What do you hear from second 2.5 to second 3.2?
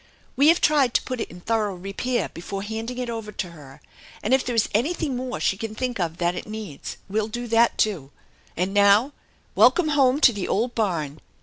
handing it